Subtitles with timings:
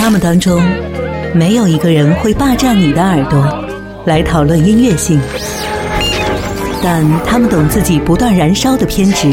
[0.00, 0.62] 他们当中，
[1.34, 3.46] 没有一个人会霸占你的耳朵
[4.06, 5.20] 来讨论音乐性，
[6.82, 9.30] 但他们懂自己不断燃烧的偏执，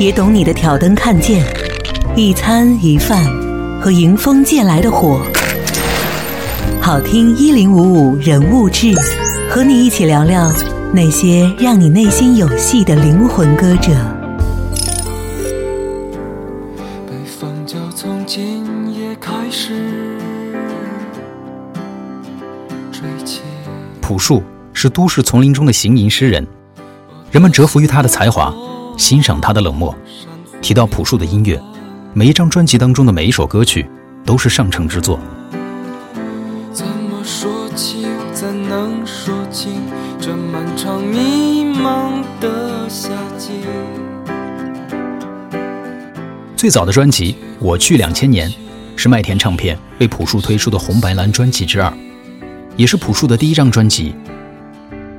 [0.00, 1.44] 也懂你的挑灯看剑、
[2.16, 3.24] 一餐一饭
[3.80, 5.22] 和迎风借来的火。
[6.80, 8.92] 好听一零五五人物志，
[9.48, 10.50] 和你一起聊聊
[10.92, 14.17] 那些让你内心有戏的灵魂歌者。
[17.68, 20.18] 就从今夜开始
[22.90, 23.42] 吹起。
[24.00, 24.42] 朴树
[24.72, 26.46] 是都市丛林中的行吟诗人，
[27.30, 28.54] 人们折服于他的才华，
[28.96, 29.94] 欣赏他的冷漠。
[30.62, 31.60] 提到朴树的音乐，
[32.14, 33.86] 每一张专辑当中的每一首歌曲
[34.24, 35.20] 都是上乘之作。
[36.72, 39.82] 怎么说起，怎能说清
[40.18, 43.60] 这漫长迷茫的夏季？
[46.58, 48.50] 最早的专辑《我去两千年》
[48.96, 51.96] 是麦田唱片为朴树推出的红白蓝专辑之二，
[52.76, 54.12] 也是朴树的第一张专辑。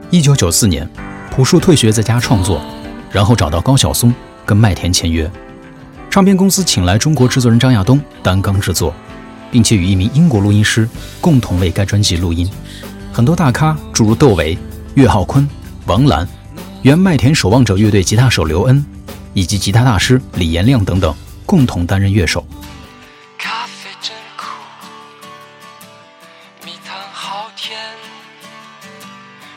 [0.09, 0.85] 一九九四年，
[1.31, 2.61] 朴树退学在家创作，
[3.09, 4.13] 然后找到高晓松
[4.45, 5.31] 跟麦田签约，
[6.09, 8.93] 唱片公司请来中国制作人张亚东担纲制作，
[9.49, 10.89] 并且与一名英国录音师
[11.21, 12.49] 共同为该专辑录音。
[13.13, 14.57] 很多大咖诸如窦唯、
[14.95, 15.47] 岳浩坤、
[15.85, 16.27] 王兰、
[16.81, 18.85] 原麦田守望者乐队吉他手刘恩，
[19.33, 21.15] 以及吉他大师李延亮等等，
[21.49, 22.45] 共同担任乐手。
[23.35, 24.45] 咖啡真苦，
[26.63, 27.75] 蜜糖好甜，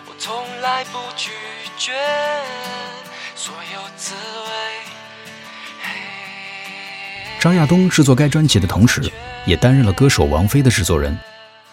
[0.09, 1.33] 我从来不拒
[1.77, 1.93] 绝
[3.35, 4.49] 所有滋味。
[7.39, 9.13] 张亚东制作该专辑的同时，
[9.45, 11.15] 也担任了歌手王菲的制作人。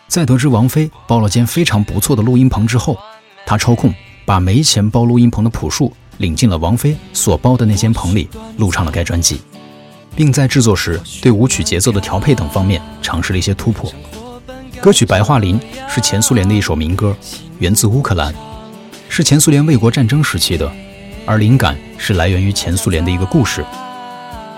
[0.10, 3.00] 在得知王菲包了间非常不错的录音棚之后，
[3.46, 3.94] 他抽空
[4.26, 9.42] 把没钱包录音棚的朴树领进了王菲所包的那间棚里，录唱了该专辑，
[10.20, 13.90] 并在制作时对舞曲节奏的调配等方面尝试了一些突破。
[14.82, 17.16] 歌曲《白桦林》是前苏联的一首民歌，
[17.60, 18.36] 源自乌克兰，
[19.08, 20.70] 是前苏联卫国战争时期的，
[21.26, 23.64] 而灵感是来源于前苏联的一个故事。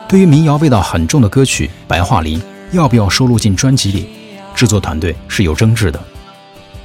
[0.10, 2.40] 对于民谣味道很重的歌曲《白桦林》，
[2.72, 4.10] 要不要收录进专辑里？
[4.56, 6.04] 制作团队是有争执的，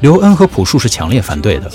[0.01, 1.73] 刘恩和朴树是强烈反对的。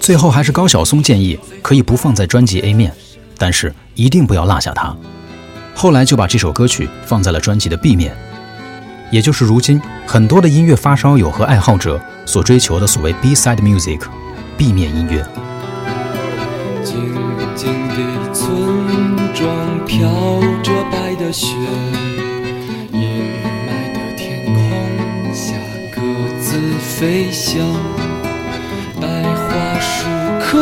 [0.00, 2.94] 最后还是高晓松建议可以不放在专辑 A 面，
[3.36, 4.96] 但是一定不要落下它。
[5.80, 8.12] 后来就把这首歌曲放在了专辑的 B 面，
[9.12, 15.24] 也就是如今很多的音乐发烧友和爱好者所追求的所谓 B-side music，B 面音乐。
[16.82, 16.96] 静
[17.54, 18.50] 静的村
[19.32, 21.46] 庄飘着白的雪，
[22.90, 23.30] 阴
[23.64, 25.54] 霾的天空下
[25.94, 26.00] 各
[26.40, 27.64] 自飞翔。
[29.00, 30.08] 白桦树
[30.40, 30.58] 刻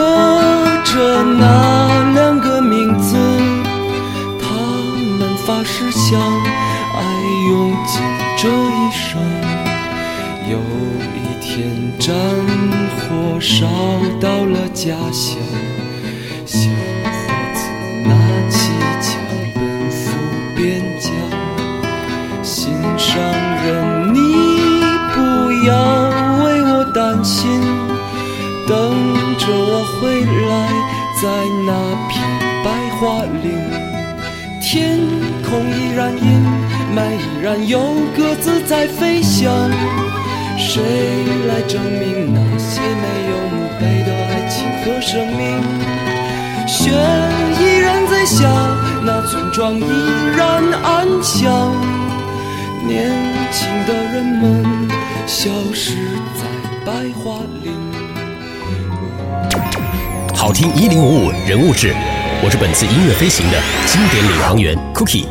[0.85, 1.56] 着那
[10.49, 10.59] 有
[11.15, 12.15] 一天，战
[12.97, 13.67] 火烧
[14.21, 15.39] 到了家乡，
[16.45, 17.15] 小伙
[17.55, 17.59] 子
[18.05, 18.11] 拿
[18.49, 19.07] 起枪
[19.55, 19.57] 奔
[19.91, 20.03] 赴
[20.55, 21.11] 边疆。
[22.43, 23.21] 心上
[23.65, 24.17] 人，你
[25.15, 25.17] 不
[25.67, 25.73] 要
[26.45, 27.61] 为我担心，
[28.69, 28.73] 等
[29.37, 30.55] 着我回来，
[31.21, 31.25] 在
[31.67, 31.71] 那
[32.09, 32.15] 片
[32.65, 32.67] 白
[32.99, 33.47] 桦林。
[34.61, 34.99] 天
[35.43, 36.25] 空依然阴
[36.95, 37.81] 麦，依然有
[38.17, 39.71] 鸽子在飞翔。
[40.59, 40.83] 谁
[41.49, 45.63] 来证明那些没有墓碑的爱情和生命？
[46.67, 46.91] 雪
[47.61, 48.49] 依然在下，
[49.05, 49.85] 那村庄依
[50.37, 51.73] 然安详。
[52.87, 53.11] 年
[53.53, 54.89] 轻的人们
[55.27, 55.95] 消失
[56.35, 56.45] 在
[56.85, 56.93] 白
[57.23, 57.73] 桦林。
[60.35, 61.95] 好听一零五五人物志，
[62.43, 65.27] 我是本次音乐飞行的经典领航员 Cookie。